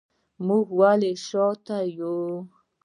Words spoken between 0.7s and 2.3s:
ولې شاته یو؟